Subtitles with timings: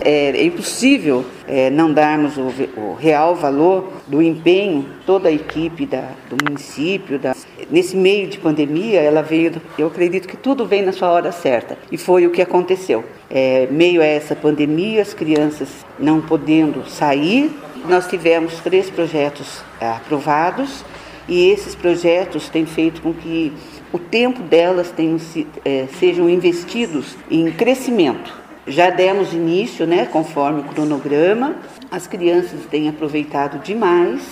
[0.00, 6.08] É impossível é, não darmos o, o, real valor do empenho, toda a equipe da,
[6.30, 7.18] do município.
[7.18, 7.34] Da,
[7.70, 11.76] nesse meio de pandemia, ela veio, eu acredito que tudo vem na sua hora certa.
[11.90, 13.04] E foi o que aconteceu.
[13.30, 17.52] É, meio a essa pandemia, as crianças não podendo sair,
[17.88, 20.84] nós tivemos três projetos é, aprovados
[21.28, 23.52] e esses projetos têm feito com que
[23.92, 25.18] o tempo delas tenham,
[25.64, 28.32] é, sejam investidos em crescimento.
[28.66, 31.56] Já demos início, né, conforme o cronograma,
[31.90, 34.22] as crianças têm aproveitado demais.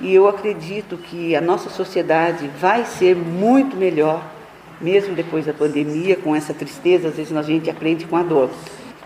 [0.00, 4.24] E eu acredito que a nossa sociedade vai ser muito melhor,
[4.80, 8.50] mesmo depois da pandemia, com essa tristeza, às vezes a gente aprende com a dor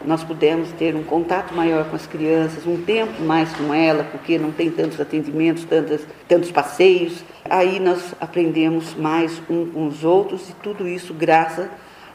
[0.04, 4.38] nós pudemos ter um contato maior com as crianças, um tempo mais com ela, porque
[4.38, 7.24] não tem tantos atendimentos, tantos, tantos passeios.
[7.48, 11.68] Aí nós aprendemos mais um com os outros e tudo isso graças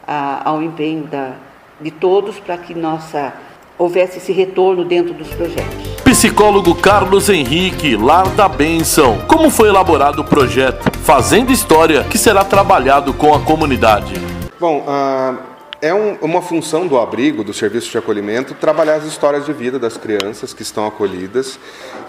[0.08, 1.34] a, ao empenho da,
[1.82, 3.34] de todos para que nossa
[3.78, 5.94] houvesse esse retorno dentro dos projetos.
[6.04, 9.18] Psicólogo Carlos Henrique, Lar da Bênção.
[9.28, 14.14] Como foi elaborado o projeto Fazendo História, que será trabalhado com a comunidade?
[14.60, 15.53] Bom, uh
[15.84, 19.78] é um, uma função do abrigo, do serviço de acolhimento, trabalhar as histórias de vida
[19.78, 21.60] das crianças que estão acolhidas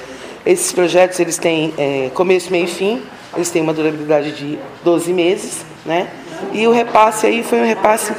[0.47, 3.03] Esses projetos eles têm é, começo, meio e fim.
[3.35, 6.09] Eles têm uma durabilidade de 12 meses, né?
[6.53, 8.13] E o repasse aí foi um repasse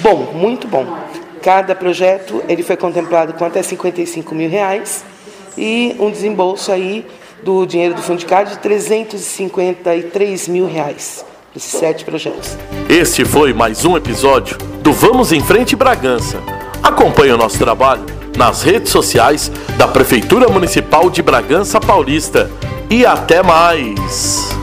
[0.00, 0.86] bom, muito bom.
[1.42, 5.04] Cada projeto ele foi contemplado com até 55 mil reais
[5.56, 7.04] e um desembolso aí
[7.42, 11.24] do dinheiro do Fundicad de 353 mil reais.
[11.56, 12.56] esses sete projetos.
[12.88, 16.38] Este foi mais um episódio do Vamos em Frente Bragança.
[16.82, 18.04] Acompanhe o nosso trabalho
[18.36, 22.50] nas redes sociais da Prefeitura Municipal de Bragança Paulista.
[22.88, 24.57] E até mais!